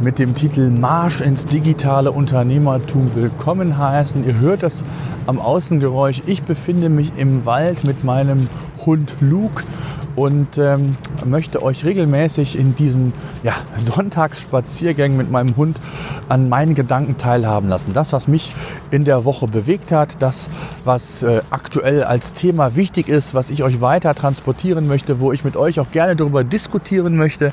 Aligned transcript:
mit 0.00 0.18
dem 0.18 0.34
Titel 0.34 0.70
Marsch 0.70 1.20
ins 1.20 1.46
digitale 1.46 2.12
Unternehmertum 2.12 3.14
willkommen 3.14 3.78
heißen. 3.78 4.26
Ihr 4.26 4.38
hört 4.38 4.62
es 4.62 4.84
am 5.26 5.40
Außengeräusch. 5.40 6.22
Ich 6.26 6.42
befinde 6.42 6.88
mich 6.88 7.12
im 7.16 7.46
Wald 7.46 7.84
mit 7.84 8.04
meinem 8.04 8.48
Hund 8.84 9.14
Luke 9.20 9.64
und 10.16 10.56
ähm, 10.56 10.96
möchte 11.24 11.62
euch 11.62 11.84
regelmäßig 11.84 12.58
in 12.58 12.74
diesen 12.74 13.12
ja, 13.42 13.52
Sonntagsspaziergängen 13.76 15.16
mit 15.16 15.30
meinem 15.30 15.56
Hund 15.56 15.78
an 16.28 16.48
meinen 16.48 16.74
Gedanken 16.74 17.18
teilhaben 17.18 17.68
lassen. 17.68 17.92
Das, 17.92 18.12
was 18.12 18.26
mich 18.26 18.54
in 18.90 19.04
der 19.04 19.24
Woche 19.24 19.46
bewegt 19.46 19.92
hat, 19.92 20.16
das, 20.20 20.48
was 20.84 21.22
äh, 21.22 21.42
aktuell 21.50 22.02
als 22.02 22.32
Thema 22.32 22.74
wichtig 22.74 23.08
ist, 23.08 23.34
was 23.34 23.50
ich 23.50 23.62
euch 23.62 23.80
weiter 23.80 24.14
transportieren 24.14 24.88
möchte, 24.88 25.20
wo 25.20 25.32
ich 25.32 25.44
mit 25.44 25.56
euch 25.56 25.78
auch 25.78 25.90
gerne 25.90 26.16
darüber 26.16 26.42
diskutieren 26.42 27.16
möchte, 27.16 27.52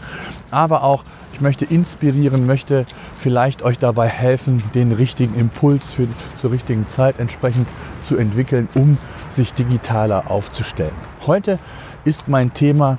aber 0.49 0.83
auch 0.83 1.03
ich 1.33 1.41
möchte 1.41 1.65
inspirieren, 1.65 2.45
möchte 2.45 2.85
vielleicht 3.17 3.63
euch 3.63 3.79
dabei 3.79 4.07
helfen, 4.07 4.63
den 4.75 4.91
richtigen 4.91 5.35
Impuls 5.35 5.91
für, 5.91 6.07
zur 6.35 6.51
richtigen 6.51 6.85
Zeit 6.85 7.19
entsprechend 7.19 7.67
zu 8.01 8.17
entwickeln, 8.17 8.69
um 8.75 8.99
sich 9.31 9.51
digitaler 9.53 10.29
aufzustellen. 10.29 10.93
Heute 11.25 11.57
ist 12.05 12.27
mein 12.27 12.53
Thema 12.53 12.97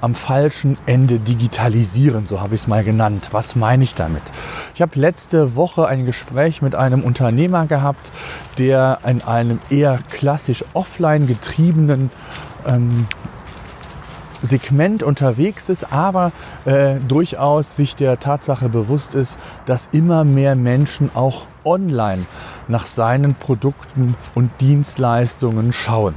am 0.00 0.14
falschen 0.14 0.78
Ende 0.86 1.18
digitalisieren, 1.18 2.26
so 2.26 2.40
habe 2.40 2.54
ich 2.54 2.62
es 2.62 2.66
mal 2.66 2.82
genannt. 2.82 3.28
Was 3.32 3.54
meine 3.54 3.84
ich 3.84 3.94
damit? 3.94 4.22
Ich 4.74 4.82
habe 4.82 4.98
letzte 4.98 5.56
Woche 5.56 5.86
ein 5.86 6.06
Gespräch 6.06 6.62
mit 6.62 6.74
einem 6.74 7.02
Unternehmer 7.02 7.66
gehabt, 7.66 8.10
der 8.58 8.98
in 9.06 9.22
einem 9.22 9.60
eher 9.68 9.98
klassisch 10.10 10.64
offline 10.72 11.26
getriebenen 11.26 12.10
ähm, 12.66 13.06
Segment 14.42 15.02
unterwegs 15.02 15.68
ist, 15.68 15.92
aber 15.92 16.32
äh, 16.64 16.94
durchaus 17.06 17.76
sich 17.76 17.94
der 17.94 18.18
Tatsache 18.18 18.68
bewusst 18.68 19.14
ist, 19.14 19.36
dass 19.66 19.88
immer 19.92 20.24
mehr 20.24 20.56
Menschen 20.56 21.10
auch 21.14 21.46
online 21.64 22.24
nach 22.68 22.86
seinen 22.86 23.34
Produkten 23.34 24.14
und 24.34 24.50
Dienstleistungen 24.60 25.72
schauen. 25.72 26.14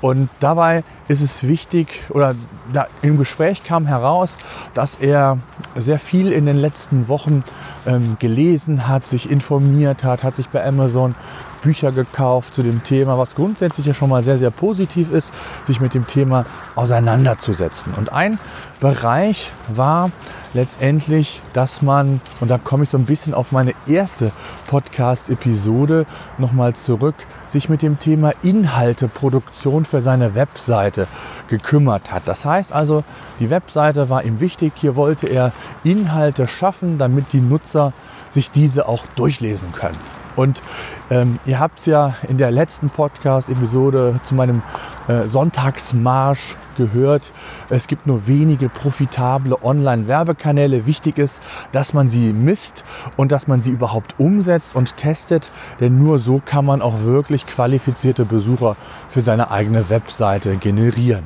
Und 0.00 0.30
dabei 0.40 0.82
ist 1.08 1.20
es 1.20 1.46
wichtig, 1.46 2.04
oder 2.08 2.34
da, 2.72 2.86
im 3.02 3.18
Gespräch 3.18 3.64
kam 3.64 3.86
heraus, 3.86 4.36
dass 4.72 4.94
er 4.94 5.38
sehr 5.76 5.98
viel 5.98 6.32
in 6.32 6.46
den 6.46 6.56
letzten 6.56 7.08
Wochen 7.08 7.44
ähm, 7.86 8.16
gelesen 8.18 8.88
hat, 8.88 9.06
sich 9.06 9.30
informiert 9.30 10.02
hat, 10.02 10.22
hat 10.22 10.36
sich 10.36 10.48
bei 10.48 10.64
Amazon 10.64 11.14
Bücher 11.60 11.92
gekauft 11.92 12.54
zu 12.54 12.62
dem 12.62 12.82
Thema, 12.82 13.18
was 13.18 13.34
grundsätzlich 13.34 13.86
ja 13.86 13.94
schon 13.94 14.10
mal 14.10 14.22
sehr, 14.22 14.38
sehr 14.38 14.50
positiv 14.50 15.12
ist, 15.12 15.32
sich 15.66 15.80
mit 15.80 15.94
dem 15.94 16.06
Thema 16.06 16.46
auseinanderzusetzen. 16.74 17.94
Und 17.96 18.12
ein 18.12 18.38
Bereich 18.80 19.52
war 19.68 20.10
letztendlich, 20.54 21.42
dass 21.52 21.82
man, 21.82 22.20
und 22.40 22.50
da 22.50 22.58
komme 22.58 22.84
ich 22.84 22.88
so 22.88 22.98
ein 22.98 23.04
bisschen 23.04 23.34
auf 23.34 23.52
meine 23.52 23.72
erste 23.86 24.32
Podcast-Episode 24.68 26.06
nochmal 26.38 26.74
zurück, 26.74 27.14
sich 27.46 27.68
mit 27.68 27.82
dem 27.82 27.98
Thema 27.98 28.32
Inhalteproduktion 28.42 29.84
für 29.84 30.02
seine 30.02 30.34
Webseite 30.34 31.06
gekümmert 31.48 32.10
hat. 32.10 32.22
Das 32.26 32.44
heißt 32.44 32.72
also, 32.72 33.04
die 33.38 33.50
Webseite 33.50 34.08
war 34.08 34.24
ihm 34.24 34.40
wichtig. 34.40 34.72
Hier 34.76 34.96
wollte 34.96 35.26
er 35.26 35.52
Inhalte 35.84 36.48
schaffen, 36.48 36.98
damit 36.98 37.32
die 37.32 37.40
Nutzer 37.40 37.92
sich 38.30 38.50
diese 38.50 38.88
auch 38.88 39.04
durchlesen 39.16 39.72
können. 39.72 40.19
Und 40.36 40.62
ähm, 41.10 41.38
ihr 41.44 41.58
habt 41.58 41.80
es 41.80 41.86
ja 41.86 42.14
in 42.28 42.38
der 42.38 42.50
letzten 42.50 42.90
Podcast-Episode 42.90 44.20
zu 44.22 44.34
meinem 44.34 44.62
äh, 45.08 45.28
Sonntagsmarsch 45.28 46.56
gehört. 46.76 47.32
Es 47.68 47.86
gibt 47.88 48.06
nur 48.06 48.26
wenige 48.26 48.68
profitable 48.68 49.62
Online-Werbekanäle. 49.62 50.86
Wichtig 50.86 51.18
ist, 51.18 51.40
dass 51.72 51.92
man 51.92 52.08
sie 52.08 52.32
misst 52.32 52.84
und 53.16 53.32
dass 53.32 53.46
man 53.46 53.60
sie 53.60 53.70
überhaupt 53.70 54.14
umsetzt 54.18 54.74
und 54.74 54.96
testet, 54.96 55.50
denn 55.80 55.98
nur 55.98 56.18
so 56.18 56.40
kann 56.44 56.64
man 56.64 56.80
auch 56.80 57.02
wirklich 57.02 57.46
qualifizierte 57.46 58.24
Besucher 58.24 58.76
für 59.08 59.20
seine 59.20 59.50
eigene 59.50 59.90
Webseite 59.90 60.56
generieren. 60.56 61.24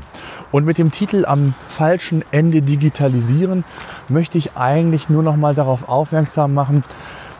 Und 0.50 0.64
mit 0.64 0.78
dem 0.78 0.90
Titel 0.90 1.24
am 1.26 1.54
falschen 1.68 2.24
Ende 2.30 2.62
digitalisieren 2.62 3.64
möchte 4.08 4.38
ich 4.38 4.56
eigentlich 4.56 5.08
nur 5.08 5.22
noch 5.22 5.36
mal 5.36 5.54
darauf 5.54 5.88
aufmerksam 5.88 6.54
machen, 6.54 6.84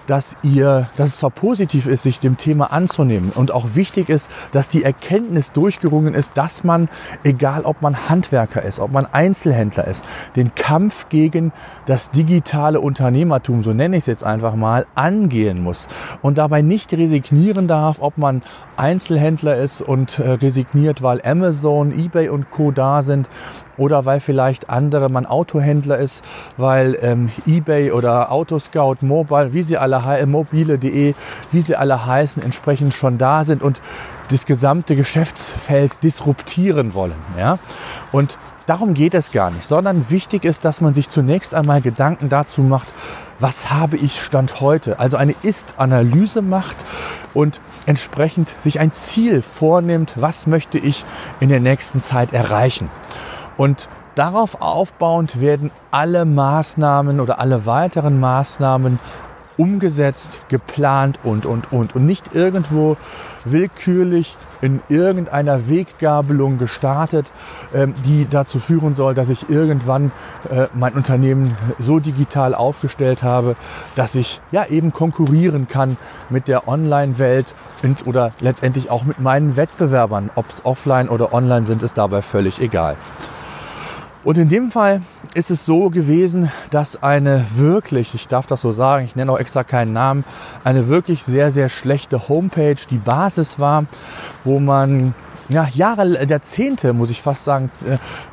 dass 0.07 0.37
ihr, 0.43 0.89
dass 0.97 1.09
es 1.09 1.17
zwar 1.19 1.31
positiv 1.31 1.87
ist, 1.87 2.03
sich 2.03 2.21
dem 2.21 2.37
Thema 2.37 2.73
anzunehmen 2.73 3.31
und 3.35 3.53
auch 3.53 3.75
wichtig 3.75 4.09
ist, 4.09 4.31
dass 4.53 4.69
die 4.69 4.85
Erkenntnis 4.85 5.53
durchgerungen 5.53 6.15
ist, 6.15 6.33
dass 6.37 6.65
man, 6.65 6.89
egal 7.23 7.63
ob 7.65 7.83
man 7.83 8.09
Handwerker 8.09 8.63
ist, 8.63 8.81
ob 8.81 8.93
man 8.93 9.07
Einzelhändler 9.07 9.87
ist, 9.87 10.05
den 10.37 10.55
Kampf 10.55 11.09
gegen 11.09 11.53
das 11.87 12.11
digitale 12.11 12.81
Unternehmertum, 12.81 13.63
so 13.63 13.73
nenne 13.73 13.97
ich 13.97 14.03
es 14.03 14.07
jetzt 14.07 14.25
einfach 14.25 14.55
mal, 14.55 14.87
angehen 14.95 15.63
muss 15.63 15.89
und 16.23 16.39
dabei 16.39 16.63
nicht 16.63 16.93
resignieren 16.93 17.69
darf, 17.69 17.99
ob 18.01 18.19
man 18.19 18.43
Einzelhändler 18.77 19.57
ist 19.57 19.81
und 19.81 20.19
äh, 20.19 20.31
resigniert, 20.31 21.03
weil 21.03 21.21
Amazon, 21.25 21.97
eBay 21.99 22.29
und 22.29 22.51
Co. 22.51 22.71
da 22.71 23.03
sind 23.03 23.29
oder 23.77 24.05
weil 24.05 24.21
vielleicht 24.21 24.71
andere 24.71 25.09
man 25.09 25.27
Autohändler 25.27 25.99
ist, 25.99 26.25
weil 26.57 26.99
ähm, 27.03 27.31
eBay 27.47 27.93
oder 27.93 28.31
Autoscout, 28.31 28.97
Mobile, 29.01 29.53
wie 29.53 29.63
sie 29.63 29.77
alle 29.77 30.03
mobile.de, 30.27 31.15
wie 31.53 31.61
sie 31.61 31.77
alle 31.77 32.07
heißen, 32.07 32.43
entsprechend 32.43 32.95
schon 32.95 33.19
da 33.19 33.45
sind 33.45 33.63
und 33.63 33.81
das 34.29 34.47
gesamte 34.47 34.97
Geschäftsfeld 34.97 36.03
disruptieren 36.03 36.95
wollen. 36.95 37.15
Ja? 37.39 37.59
Und 38.13 38.39
darum 38.67 38.95
geht 38.95 39.15
es 39.15 39.33
gar 39.33 39.51
nicht, 39.51 39.67
sondern 39.67 40.11
wichtig 40.11 40.45
ist, 40.45 40.65
dass 40.65 40.81
man 40.81 40.95
sich 40.95 41.09
zunächst 41.09 41.55
einmal 41.55 41.81
Gedanken 41.81 42.29
dazu 42.29 42.63
macht, 42.63 42.93
was 43.39 43.71
habe 43.71 43.97
ich 43.97 44.23
Stand 44.23 44.61
heute? 44.61 44.99
Also 45.01 45.17
eine 45.17 45.35
Ist-Analyse 45.43 46.41
macht 46.41 46.77
und 47.35 47.61
entsprechend 47.87 48.49
sich 48.61 48.81
ein 48.81 48.93
Ziel 48.93 49.43
vornimmt, 49.43 50.15
was 50.17 50.47
möchte 50.47 50.79
ich 50.79 51.05
in 51.41 51.49
der 51.49 51.61
nächsten 51.61 52.01
Zeit 52.01 52.33
erreichen. 52.33 52.89
Und 53.57 53.89
darauf 54.15 54.61
aufbauend 54.61 55.41
werden 55.41 55.71
alle 55.91 56.25
Maßnahmen 56.25 57.21
oder 57.21 57.39
alle 57.39 57.67
weiteren 57.67 58.21
Maßnahmen 58.21 58.99
umgesetzt, 59.57 60.41
geplant 60.49 61.21
und, 61.23 61.47
und, 61.47 61.73
und. 61.73 61.95
Und 61.95 62.07
nicht 62.07 62.35
irgendwo 62.35 62.97
willkürlich 63.45 64.37
in 64.61 64.81
irgendeiner 64.89 65.69
Weggabelung 65.69 66.59
gestartet, 66.59 67.31
ähm, 67.75 67.95
die 68.05 68.27
dazu 68.29 68.59
führen 68.59 68.95
soll, 68.95 69.15
dass 69.15 69.29
ich 69.29 69.51
irgendwann 69.51 70.11
äh, 70.51 70.67
mein 70.75 70.95
Unternehmen 70.95 71.57
so 71.79 72.01
digital 72.01 72.55
aufgestellt 72.55 73.23
habe, 73.23 73.57
dass 73.95 74.15
ich 74.15 74.41
ja 74.51 74.65
eben 74.67 74.93
konkurrieren 74.93 75.69
kann 75.69 75.97
mit 76.31 76.49
der 76.49 76.67
Online-Welt 76.67 77.55
oder 78.07 78.33
letztendlich 78.41 78.91
auch 78.91 79.05
mit 79.05 79.21
meinen 79.21 79.57
Wettbewerbern. 79.57 80.31
Ob 80.35 80.51
es 80.51 80.65
offline 80.65 81.09
oder 81.09 81.35
online 81.35 81.67
sind, 81.67 81.83
ist 81.83 81.99
dabei 81.99 82.23
völlig 82.23 82.61
egal. 82.61 82.97
Und 84.25 84.39
in 84.39 84.49
dem 84.49 84.71
Fall 84.71 85.03
ist 85.35 85.51
es 85.51 85.67
so 85.67 85.91
gewesen, 85.91 86.51
dass 86.71 87.03
eine 87.03 87.45
wirklich, 87.55 88.15
ich 88.15 88.27
darf 88.27 88.47
das 88.47 88.63
so 88.63 88.73
sagen, 88.73 89.05
ich 89.05 89.17
nenne 89.17 89.31
auch 89.31 89.39
extra 89.39 89.65
keinen 89.65 89.93
Namen, 89.93 90.25
eine 90.65 90.89
wirklich 90.89 91.25
sehr, 91.25 91.51
sehr 91.51 91.69
schlechte 91.69 92.29
Homepage 92.29 92.77
die 92.89 92.99
Basis 92.99 93.59
war, 93.59 93.85
wo 94.43 94.59
man 94.61 95.15
ja, 95.51 95.69
Jahre, 95.75 96.25
Jahrzehnte, 96.27 96.95
muss 96.95 97.11
ich 97.11 97.21
fast 97.21 97.45
sagen. 97.45 97.71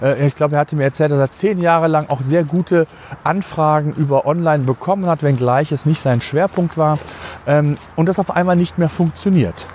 Äh, 0.02 0.24
äh, 0.24 0.28
ich 0.28 0.36
glaube, 0.36 0.56
er 0.56 0.62
hatte 0.62 0.78
mir 0.78 0.84
erzählt, 0.84 1.12
dass 1.12 1.20
er 1.20 1.30
zehn 1.30 1.60
Jahre 1.60 1.88
lang 1.88 2.10
auch 2.10 2.22
sehr 2.22 2.46
gute 2.46 2.88
Anfragen 3.26 3.94
über 3.94 4.26
Online 4.26 4.64
bekommen 4.64 5.08
hat, 5.08 5.22
wenngleich 5.22 5.74
es 5.74 5.86
nicht 5.86 6.02
sein 6.02 6.22
Schwerpunkt 6.22 6.78
war. 6.78 7.00
Ähm, 7.46 7.78
und 7.98 8.08
das 8.08 8.18
auf 8.18 8.32
einmal 8.32 8.56
nicht 8.56 8.78
mehr 8.78 8.88
funktioniert. 8.88 9.68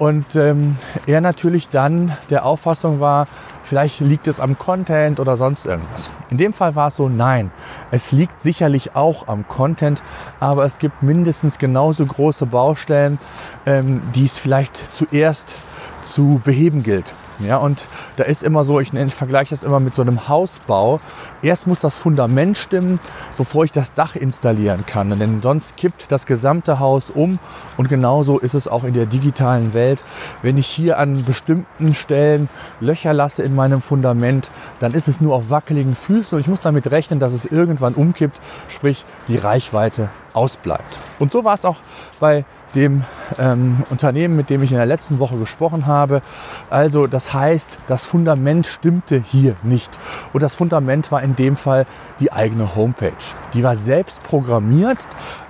Und 0.00 0.34
ähm, 0.34 0.78
er 1.06 1.20
natürlich 1.20 1.68
dann 1.68 2.16
der 2.30 2.46
Auffassung 2.46 3.00
war, 3.00 3.28
vielleicht 3.62 4.00
liegt 4.00 4.28
es 4.28 4.40
am 4.40 4.56
Content 4.56 5.20
oder 5.20 5.36
sonst 5.36 5.66
irgendwas. 5.66 6.08
In 6.30 6.38
dem 6.38 6.54
Fall 6.54 6.74
war 6.74 6.88
es 6.88 6.96
so, 6.96 7.10
nein, 7.10 7.50
es 7.90 8.10
liegt 8.10 8.40
sicherlich 8.40 8.96
auch 8.96 9.28
am 9.28 9.46
Content, 9.46 10.02
aber 10.40 10.64
es 10.64 10.78
gibt 10.78 11.02
mindestens 11.02 11.58
genauso 11.58 12.06
große 12.06 12.46
Baustellen, 12.46 13.18
ähm, 13.66 14.00
die 14.14 14.24
es 14.24 14.38
vielleicht 14.38 14.74
zuerst 14.90 15.54
zu 16.00 16.40
beheben 16.42 16.82
gilt. 16.82 17.12
Ja, 17.46 17.56
und 17.56 17.88
da 18.16 18.24
ist 18.24 18.42
immer 18.42 18.64
so, 18.64 18.80
ich, 18.80 18.92
ich 18.92 19.14
vergleiche 19.14 19.54
das 19.54 19.62
immer 19.62 19.80
mit 19.80 19.94
so 19.94 20.02
einem 20.02 20.28
Hausbau. 20.28 21.00
Erst 21.42 21.66
muss 21.66 21.80
das 21.80 21.98
Fundament 21.98 22.56
stimmen, 22.56 23.00
bevor 23.36 23.64
ich 23.64 23.72
das 23.72 23.92
Dach 23.92 24.16
installieren 24.16 24.84
kann. 24.86 25.18
Denn 25.18 25.40
sonst 25.42 25.76
kippt 25.76 26.12
das 26.12 26.26
gesamte 26.26 26.78
Haus 26.78 27.10
um. 27.10 27.38
Und 27.76 27.88
genauso 27.88 28.38
ist 28.38 28.54
es 28.54 28.68
auch 28.68 28.84
in 28.84 28.94
der 28.94 29.06
digitalen 29.06 29.74
Welt. 29.74 30.04
Wenn 30.42 30.58
ich 30.58 30.66
hier 30.66 30.98
an 30.98 31.24
bestimmten 31.24 31.94
Stellen 31.94 32.48
Löcher 32.80 33.12
lasse 33.12 33.42
in 33.42 33.54
meinem 33.54 33.82
Fundament, 33.82 34.50
dann 34.78 34.92
ist 34.92 35.08
es 35.08 35.20
nur 35.20 35.34
auf 35.34 35.50
wackeligen 35.50 35.94
Füßen 35.94 36.36
und 36.36 36.40
ich 36.40 36.48
muss 36.48 36.60
damit 36.60 36.90
rechnen, 36.90 37.20
dass 37.20 37.32
es 37.32 37.44
irgendwann 37.44 37.94
umkippt, 37.94 38.40
sprich 38.68 39.04
die 39.28 39.36
Reichweite 39.36 40.10
ausbleibt. 40.32 40.98
Und 41.18 41.32
so 41.32 41.44
war 41.44 41.54
es 41.54 41.64
auch 41.64 41.78
bei 42.18 42.44
dem 42.74 43.04
ähm, 43.38 43.82
Unternehmen, 43.90 44.36
mit 44.36 44.50
dem 44.50 44.62
ich 44.62 44.70
in 44.70 44.76
der 44.76 44.86
letzten 44.86 45.18
Woche 45.18 45.36
gesprochen 45.36 45.86
habe. 45.86 46.22
Also 46.68 47.06
das 47.06 47.32
heißt, 47.32 47.78
das 47.88 48.06
Fundament 48.06 48.66
stimmte 48.66 49.22
hier 49.24 49.56
nicht. 49.62 49.98
Und 50.32 50.42
das 50.42 50.54
Fundament 50.54 51.10
war 51.12 51.22
in 51.22 51.36
dem 51.36 51.56
Fall 51.56 51.86
die 52.20 52.32
eigene 52.32 52.74
Homepage. 52.74 53.12
Die 53.54 53.62
war 53.62 53.76
selbst 53.76 54.22
programmiert. 54.22 54.98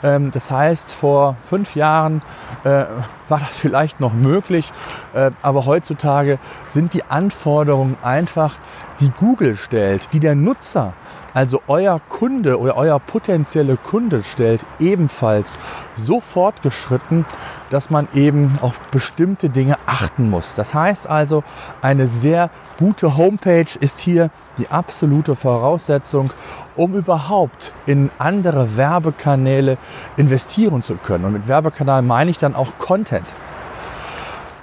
Ähm, 0.02 0.30
das 0.30 0.50
heißt, 0.50 0.92
vor 0.92 1.36
fünf 1.42 1.76
Jahren 1.76 2.22
äh, 2.64 2.84
war 3.30 3.38
das 3.38 3.58
vielleicht 3.58 4.00
noch 4.00 4.12
möglich. 4.12 4.72
Äh, 5.14 5.30
aber 5.42 5.66
heutzutage 5.66 6.38
sind 6.68 6.92
die 6.92 7.04
Anforderungen 7.04 7.96
einfach, 8.02 8.56
die 9.00 9.10
Google 9.10 9.56
stellt, 9.56 10.12
die 10.12 10.20
der 10.20 10.34
Nutzer 10.34 10.92
also 11.34 11.62
euer 11.68 12.00
Kunde 12.08 12.58
oder 12.58 12.76
euer 12.76 12.98
potenzielle 12.98 13.76
Kunde 13.76 14.22
stellt, 14.22 14.64
ebenfalls 14.78 15.58
so 15.94 16.20
fortgeschritten, 16.20 17.24
dass 17.70 17.88
man 17.88 18.08
eben 18.14 18.58
auf 18.60 18.80
bestimmte 18.90 19.48
Dinge 19.48 19.78
achten 19.86 20.28
muss. 20.28 20.54
Das 20.54 20.74
heißt 20.74 21.08
also, 21.08 21.42
eine 21.80 22.08
sehr 22.08 22.50
gute 22.78 23.16
Homepage 23.16 23.78
ist 23.80 24.00
hier 24.00 24.30
die 24.58 24.68
absolute 24.68 25.36
Voraussetzung, 25.36 26.30
um 26.76 26.94
überhaupt 26.94 27.72
in 27.86 28.10
andere 28.18 28.76
Werbekanäle 28.76 29.78
investieren 30.16 30.82
zu 30.82 30.96
können. 30.96 31.24
Und 31.24 31.32
mit 31.32 31.48
Werbekanal 31.48 32.02
meine 32.02 32.30
ich 32.30 32.38
dann 32.38 32.54
auch 32.54 32.76
Content. 32.78 33.26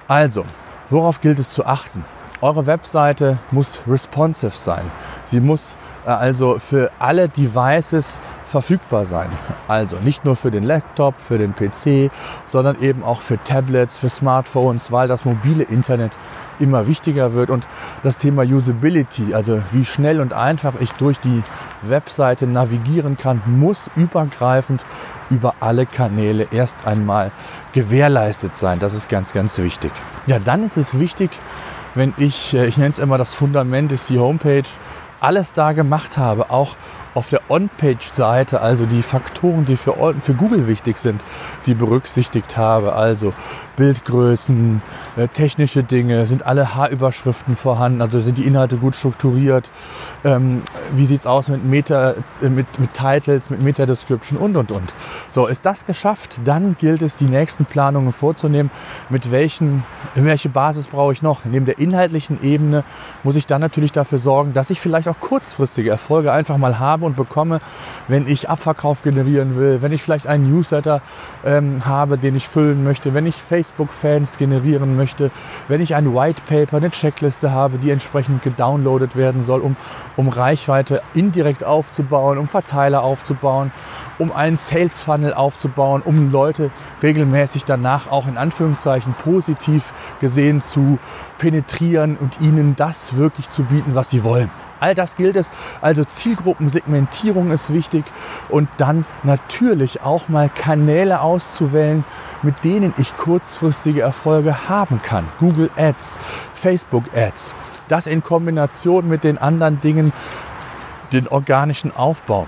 Also, 0.07 0.45
worauf 0.89 1.21
gilt 1.21 1.39
es 1.39 1.50
zu 1.50 1.65
achten? 1.65 2.06
Eure 2.39 2.68
Webseite 2.68 3.39
muss 3.50 3.80
responsive 3.88 4.56
sein. 4.56 4.83
Sie 5.24 5.39
muss 5.39 5.75
also 6.15 6.59
für 6.59 6.92
alle 7.00 7.27
Devices 7.27 8.21
verfügbar 8.45 9.06
sein. 9.06 9.30
Also 9.68 9.98
nicht 9.98 10.24
nur 10.24 10.36
für 10.36 10.51
den 10.51 10.63
Laptop, 10.63 11.15
für 11.19 11.38
den 11.38 11.54
PC, 11.54 12.12
sondern 12.45 12.81
eben 12.81 13.04
auch 13.04 13.21
für 13.21 13.44
Tablets, 13.44 13.98
für 13.98 14.09
Smartphones, 14.09 14.92
weil 14.92 15.07
das 15.07 15.25
mobile 15.25 15.63
Internet 15.63 16.13
immer 16.59 16.88
wichtiger 16.88 17.33
wird 17.33 17.50
und 17.50 17.68
das 18.04 18.18
Thema 18.18 18.44
Usability, 18.44 19.33
also 19.33 19.62
wie 19.71 19.86
schnell 19.86 20.21
und 20.21 20.33
einfach 20.33 20.74
ich 20.80 20.92
durch 20.94 21.19
die 21.19 21.44
Webseite 21.81 22.48
navigieren 22.48 23.18
kann, 23.18 23.42
muss 23.45 23.92
übergreifend 23.95 24.86
über 25.30 25.56
alle 25.59 25.86
Kanäle 25.86 26.48
erst 26.51 26.88
einmal 26.88 27.31
gewährleistet 27.74 28.56
sein. 28.56 28.80
Das 28.80 28.94
ist 28.94 29.09
ganz, 29.09 29.33
ganz 29.33 29.57
wichtig. 29.57 29.92
Ja, 30.25 30.39
dann 30.39 30.63
ist 30.63 30.77
es 30.77 30.98
wichtig, 30.98 31.31
wenn 31.95 32.13
ich, 32.18 32.54
äh, 32.54 32.65
ich 32.65 32.77
nenne 32.77 32.92
es 32.92 33.00
immer 33.00 33.18
das 33.18 33.33
Fundament 33.33 33.92
ist 33.92 34.09
die 34.09 34.19
Homepage, 34.19 34.63
alles 35.19 35.53
da 35.53 35.71
gemacht 35.71 36.17
habe, 36.17 36.49
auch 36.51 36.75
auf 37.17 37.29
der 37.29 37.41
On-Page-Seite, 37.49 38.61
also 38.61 38.85
die 38.85 39.01
Faktoren, 39.01 39.65
die 39.65 39.75
für, 39.75 40.13
für 40.19 40.35
Google 40.35 40.67
wichtig 40.67 40.99
sind, 40.99 41.23
die 41.65 41.73
berücksichtigt 41.73 42.57
habe. 42.57 42.93
Also 42.93 43.33
Bildgrößen, 43.75 44.83
äh, 45.15 45.27
technische 45.27 45.83
Dinge, 45.83 46.27
sind 46.27 46.45
alle 46.45 46.75
H-Überschriften 46.75 47.55
vorhanden, 47.55 48.03
also 48.03 48.19
sind 48.19 48.37
die 48.37 48.45
Inhalte 48.45 48.77
gut 48.77 48.95
strukturiert. 48.95 49.67
Ähm, 50.23 50.61
wie 50.95 51.07
sieht's 51.07 51.25
aus 51.25 51.47
mit 51.47 51.65
Meta, 51.65 52.13
äh, 52.41 52.49
mit, 52.49 52.79
mit 52.79 52.93
Titles, 52.93 53.49
mit 53.49 53.63
Meta-Description 53.63 54.37
und 54.37 54.55
und 54.55 54.71
und. 54.71 54.93
So, 55.31 55.47
ist 55.47 55.65
das 55.65 55.85
geschafft, 55.85 56.39
dann 56.45 56.77
gilt 56.77 57.01
es, 57.01 57.17
die 57.17 57.25
nächsten 57.25 57.65
Planungen 57.65 58.13
vorzunehmen. 58.13 58.69
Mit 59.09 59.31
welchen, 59.31 59.83
welche 60.13 60.49
Basis 60.49 60.85
brauche 60.85 61.13
ich 61.13 61.23
noch? 61.23 61.45
Neben 61.45 61.65
der 61.65 61.79
inhaltlichen 61.79 62.43
Ebene 62.43 62.83
muss 63.23 63.35
ich 63.35 63.47
dann 63.47 63.61
natürlich 63.61 63.91
dafür 63.91 64.19
sorgen, 64.19 64.53
dass 64.53 64.69
ich 64.69 64.79
vielleicht 64.79 65.07
auch 65.07 65.19
kurzfristige 65.19 65.89
Erfolge 65.89 66.31
einfach 66.31 66.57
mal 66.57 66.77
habe 66.77 67.06
und 67.07 67.15
bekomme, 67.15 67.59
wenn 68.07 68.27
ich 68.27 68.50
Abverkauf 68.50 69.01
generieren 69.01 69.56
will, 69.56 69.81
wenn 69.81 69.92
ich 69.92 70.04
vielleicht 70.04 70.27
einen 70.27 70.50
Newsletter 70.50 71.01
ähm, 71.44 71.86
habe, 71.86 72.18
den 72.18 72.36
ich 72.36 72.48
füllen 72.48 72.83
möchte, 72.83 73.13
wenn 73.13 73.25
ich 73.25 73.36
Facebook-Fans 73.36 74.38
generieren 74.38 74.95
möchte, 74.95 75.31
wenn 75.68 75.81
ich 75.81 75.95
ein 75.95 76.13
White 76.13 76.44
Paper, 76.48 76.77
eine 76.77 76.92
Checkliste 76.92 77.51
habe, 77.51 77.80
die 77.80 77.89
entsprechend 77.89 78.44
gedownloadet 78.44 79.15
werden 79.15 79.42
soll, 79.42 79.62
um, 79.62 79.75
um 80.15 80.30
Reichweite 80.30 81.01
indirekt 81.13 81.63
aufzubauen, 81.63 82.38
um 82.38 82.48
Verteiler 82.48 83.01
aufzubauen, 83.04 83.71
um 84.19 84.31
einen 84.31 84.57
Sales 84.57 85.01
Funnel 85.01 85.33
aufzubauen, 85.33 86.01
um 86.04 86.31
Leute 86.31 86.71
regelmäßig 87.01 87.65
danach 87.65 88.12
auch 88.12 88.27
in 88.27 88.38
Anführungszeichen 88.38 89.13
positiv 89.24 89.94
gesehen 90.19 90.62
zu 90.62 91.00
penetrieren 91.38 92.18
und 92.18 92.42
ihnen 92.42 92.75
das 92.75 93.15
wirklich 93.15 93.50
zu 93.50 93.63
bieten, 93.63 93.95
was 93.95 94.09
sie 94.09 94.24
wollen. 94.24 94.50
All 94.79 94.95
das 94.95 95.15
gilt 95.15 95.35
es. 95.35 95.51
Also 95.81 96.03
Zielgruppensegmentierung 96.03 97.51
ist 97.51 97.74
wichtig 97.74 98.06
und 98.50 98.69
dann 98.77 99.06
natürlich 99.24 100.01
auch 100.01 100.29
mal 100.29 100.50
Kanäle 100.50 101.21
auszuwählen, 101.21 102.03
mit 102.41 102.63
denen 102.63 102.94
ich 102.97 103.15
kurzfristige 103.18 104.01
Erfolge 104.01 104.69
haben 104.69 105.01
kann. 105.01 105.27
Google 105.39 105.69
Ads, 105.75 106.19
Facebook 106.53 107.06
Ads. 107.15 107.53
Das 107.88 108.07
in 108.07 108.21
Kombination 108.21 109.07
mit 109.07 109.24
den 109.24 109.38
anderen 109.38 109.79
Dingen, 109.81 110.13
den 111.12 111.27
organischen 111.27 111.95
Aufbau. 111.95 112.47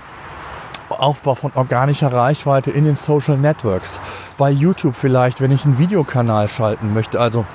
Aufbau 0.90 1.34
von 1.34 1.52
organischer 1.54 2.12
Reichweite 2.12 2.70
in 2.70 2.84
den 2.84 2.96
Social 2.96 3.38
Networks. 3.38 4.00
Bei 4.36 4.50
YouTube 4.50 4.96
vielleicht, 4.96 5.40
wenn 5.40 5.52
ich 5.52 5.64
einen 5.64 5.78
Videokanal 5.78 6.48
schalten 6.48 6.92
möchte. 6.92 7.20
Also 7.20 7.46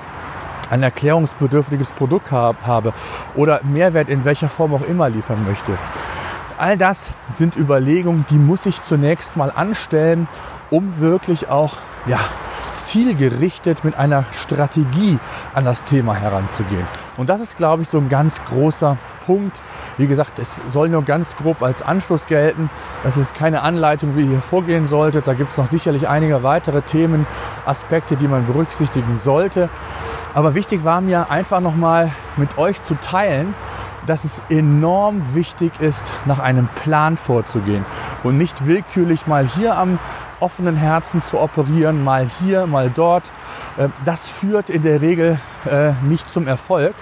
ein 0.70 0.82
erklärungsbedürftiges 0.82 1.92
Produkt 1.92 2.30
habe 2.30 2.92
oder 3.34 3.60
Mehrwert 3.64 4.08
in 4.08 4.24
welcher 4.24 4.48
Form 4.48 4.74
auch 4.74 4.82
immer 4.82 5.08
liefern 5.08 5.44
möchte. 5.46 5.78
All 6.58 6.78
das 6.78 7.10
sind 7.32 7.56
Überlegungen, 7.56 8.24
die 8.30 8.38
muss 8.38 8.64
ich 8.64 8.80
zunächst 8.80 9.36
mal 9.36 9.52
anstellen, 9.54 10.26
um 10.70 10.98
wirklich 10.98 11.48
auch 11.48 11.74
ja, 12.06 12.18
zielgerichtet 12.76 13.84
mit 13.84 13.96
einer 13.96 14.24
Strategie 14.32 15.18
an 15.54 15.64
das 15.64 15.84
Thema 15.84 16.14
heranzugehen. 16.14 16.86
Und 17.16 17.28
das 17.28 17.40
ist, 17.40 17.56
glaube 17.56 17.82
ich, 17.82 17.88
so 17.88 17.98
ein 17.98 18.08
ganz 18.08 18.42
großer 18.44 18.96
Punkt. 19.24 19.60
Wie 19.96 20.06
gesagt, 20.06 20.38
es 20.38 20.48
soll 20.70 20.88
nur 20.88 21.02
ganz 21.02 21.36
grob 21.36 21.62
als 21.62 21.82
Anschluss 21.82 22.26
gelten. 22.26 22.70
Das 23.04 23.16
ist 23.16 23.34
keine 23.34 23.62
Anleitung, 23.62 24.16
wie 24.16 24.22
ihr 24.22 24.28
hier 24.28 24.40
vorgehen 24.40 24.86
solltet. 24.86 25.26
Da 25.26 25.34
gibt 25.34 25.52
es 25.52 25.58
noch 25.58 25.66
sicherlich 25.66 26.08
einige 26.08 26.42
weitere 26.42 26.82
Themen, 26.82 27.26
Aspekte, 27.64 28.16
die 28.16 28.28
man 28.28 28.46
berücksichtigen 28.46 29.18
sollte. 29.18 29.68
Aber 30.36 30.54
wichtig 30.54 30.84
war 30.84 31.00
mir 31.00 31.30
einfach 31.30 31.60
nochmal 31.60 32.12
mit 32.36 32.58
euch 32.58 32.82
zu 32.82 32.94
teilen, 32.96 33.54
dass 34.04 34.24
es 34.24 34.42
enorm 34.50 35.34
wichtig 35.34 35.72
ist, 35.80 36.04
nach 36.26 36.40
einem 36.40 36.68
Plan 36.68 37.16
vorzugehen 37.16 37.86
und 38.22 38.36
nicht 38.36 38.66
willkürlich 38.66 39.26
mal 39.26 39.46
hier 39.46 39.78
am 39.78 39.98
offenen 40.38 40.76
Herzen 40.76 41.22
zu 41.22 41.40
operieren, 41.40 42.04
mal 42.04 42.28
hier, 42.28 42.66
mal 42.66 42.90
dort. 42.90 43.32
Ähm, 43.78 43.94
das 44.04 44.28
führt 44.28 44.68
in 44.68 44.82
der 44.82 45.00
Regel 45.00 45.40
äh, 45.64 45.92
nicht 46.02 46.28
zum 46.28 46.46
Erfolg. 46.46 46.94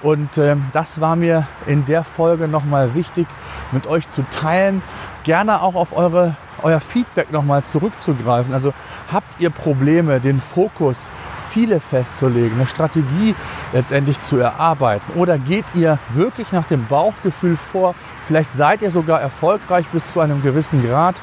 Und 0.00 0.38
ähm, 0.38 0.66
das 0.72 1.00
war 1.00 1.16
mir 1.16 1.48
in 1.66 1.84
der 1.84 2.04
Folge 2.04 2.46
nochmal 2.46 2.94
wichtig, 2.94 3.26
mit 3.72 3.88
euch 3.88 4.08
zu 4.08 4.22
teilen. 4.30 4.82
Gerne 5.24 5.62
auch 5.62 5.74
auf 5.74 5.96
eure, 5.96 6.36
euer 6.62 6.78
Feedback 6.78 7.32
nochmal 7.32 7.64
zurückzugreifen. 7.64 8.54
Also 8.54 8.72
habt 9.12 9.40
ihr 9.40 9.50
Probleme, 9.50 10.20
den 10.20 10.40
Fokus 10.40 11.10
Ziele 11.42 11.80
festzulegen, 11.80 12.58
eine 12.58 12.66
Strategie 12.66 13.34
letztendlich 13.72 14.20
zu 14.20 14.38
erarbeiten? 14.38 15.18
Oder 15.18 15.38
geht 15.38 15.66
ihr 15.74 15.98
wirklich 16.12 16.52
nach 16.52 16.64
dem 16.64 16.86
Bauchgefühl 16.86 17.56
vor? 17.56 17.94
Vielleicht 18.22 18.52
seid 18.52 18.82
ihr 18.82 18.90
sogar 18.90 19.20
erfolgreich 19.20 19.88
bis 19.88 20.12
zu 20.12 20.20
einem 20.20 20.42
gewissen 20.42 20.82
Grad. 20.82 21.20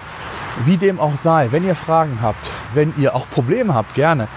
Wie 0.63 0.77
dem 0.77 0.99
auch 0.99 1.17
sei, 1.17 1.49
wenn 1.51 1.65
ihr 1.65 1.75
Fragen 1.75 2.19
habt, 2.21 2.49
wenn 2.73 2.93
ihr 2.97 3.15
auch 3.15 3.29
Probleme 3.29 3.73
habt, 3.73 3.93
gerne 3.93 4.27